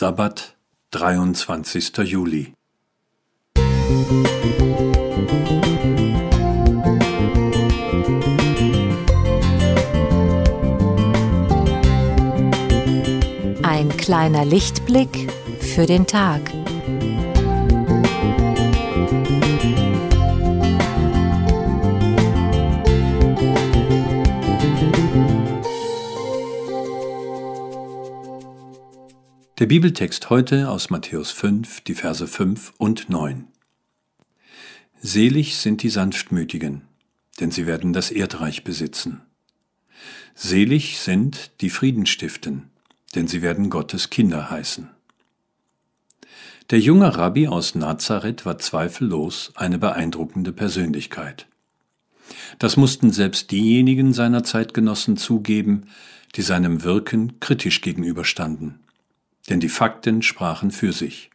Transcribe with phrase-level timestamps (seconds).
[0.00, 0.56] Sabbat,
[0.92, 1.98] 23.
[1.98, 2.54] Juli.
[13.62, 16.40] Ein kleiner Lichtblick für den Tag.
[29.60, 33.44] Der Bibeltext heute aus Matthäus 5, die Verse 5 und 9.
[35.02, 36.80] Selig sind die Sanftmütigen,
[37.40, 39.20] denn sie werden das Erdreich besitzen.
[40.34, 42.70] Selig sind die Frieden stiften,
[43.14, 44.88] denn sie werden Gottes Kinder heißen.
[46.70, 51.46] Der junge Rabbi aus Nazareth war zweifellos eine beeindruckende Persönlichkeit.
[52.58, 55.88] Das mussten selbst diejenigen seiner Zeitgenossen zugeben,
[56.34, 58.80] die seinem Wirken kritisch gegenüberstanden
[59.48, 61.30] denn die Fakten sprachen für sich.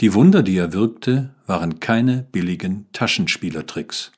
[0.00, 4.12] Die Wunder, die er wirkte, waren keine billigen Taschenspielertricks.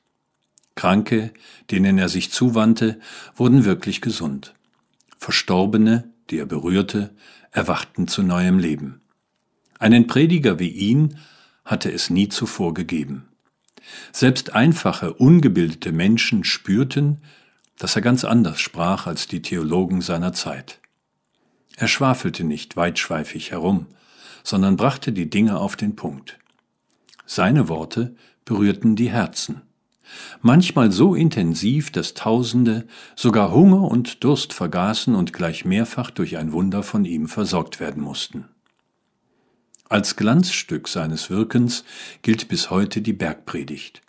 [0.75, 1.31] Kranke,
[1.71, 2.99] denen er sich zuwandte,
[3.35, 4.53] wurden wirklich gesund.
[5.17, 7.15] Verstorbene, die er berührte,
[7.51, 9.01] erwachten zu neuem Leben.
[9.79, 11.17] Einen Prediger wie ihn
[11.65, 13.27] hatte es nie zuvor gegeben.
[14.11, 17.17] Selbst einfache, ungebildete Menschen spürten,
[17.77, 20.79] dass er ganz anders sprach als die Theologen seiner Zeit.
[21.77, 23.85] Er schwafelte nicht weitschweifig herum,
[24.43, 26.39] sondern brachte die Dinge auf den Punkt.
[27.25, 29.61] Seine Worte berührten die Herzen.
[30.41, 36.51] Manchmal so intensiv, dass Tausende sogar Hunger und Durst vergaßen und gleich mehrfach durch ein
[36.51, 38.45] Wunder von ihm versorgt werden mussten.
[39.87, 41.83] Als Glanzstück seines Wirkens
[42.23, 44.01] gilt bis heute die Bergpredigt.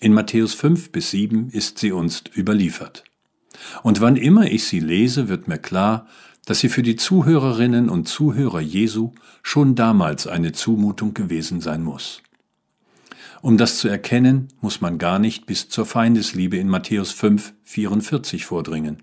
[0.00, 3.04] In Matthäus 5 bis 7 ist sie uns überliefert.
[3.82, 6.06] Und wann immer ich sie lese, wird mir klar,
[6.46, 12.22] dass sie für die Zuhörerinnen und Zuhörer Jesu schon damals eine Zumutung gewesen sein muss.
[13.42, 18.44] Um das zu erkennen, muss man gar nicht bis zur Feindesliebe in Matthäus 5, 44
[18.44, 19.02] vordringen.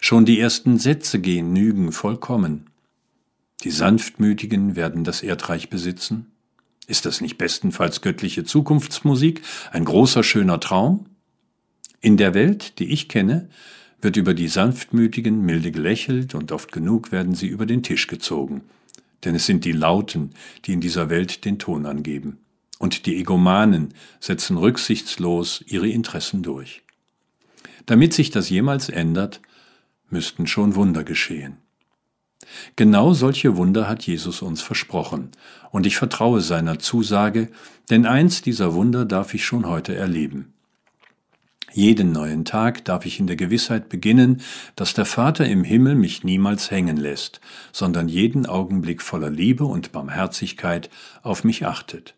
[0.00, 2.70] Schon die ersten Sätze genügen vollkommen.
[3.64, 6.26] Die Sanftmütigen werden das Erdreich besitzen.
[6.86, 11.06] Ist das nicht bestenfalls göttliche Zukunftsmusik, ein großer schöner Traum?
[12.00, 13.48] In der Welt, die ich kenne,
[14.02, 18.62] wird über die Sanftmütigen milde gelächelt und oft genug werden sie über den Tisch gezogen.
[19.24, 20.30] Denn es sind die Lauten,
[20.64, 22.38] die in dieser Welt den Ton angeben.
[22.78, 26.82] Und die Egomanen setzen rücksichtslos ihre Interessen durch.
[27.86, 29.40] Damit sich das jemals ändert,
[30.10, 31.58] müssten schon Wunder geschehen.
[32.74, 35.30] Genau solche Wunder hat Jesus uns versprochen,
[35.70, 37.50] und ich vertraue seiner Zusage,
[37.88, 40.52] denn eins dieser Wunder darf ich schon heute erleben.
[41.74, 44.42] Jeden neuen Tag darf ich in der Gewissheit beginnen,
[44.76, 47.40] dass der Vater im Himmel mich niemals hängen lässt,
[47.72, 50.90] sondern jeden Augenblick voller Liebe und Barmherzigkeit
[51.22, 52.14] auf mich achtet.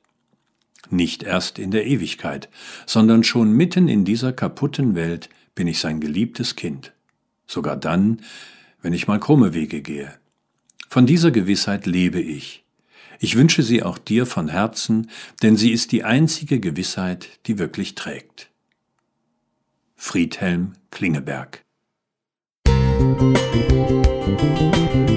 [0.90, 2.48] Nicht erst in der Ewigkeit,
[2.84, 6.92] sondern schon mitten in dieser kaputten Welt bin ich sein geliebtes Kind.
[7.46, 8.22] Sogar dann,
[8.82, 10.12] wenn ich mal krumme Wege gehe.
[10.88, 12.64] Von dieser Gewissheit lebe ich.
[13.20, 15.10] Ich wünsche sie auch dir von Herzen,
[15.42, 18.50] denn sie ist die einzige Gewissheit, die wirklich trägt.
[19.96, 21.62] Friedhelm Klingeberg.
[22.66, 25.13] Musik